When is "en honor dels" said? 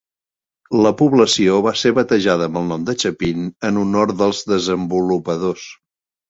3.71-4.41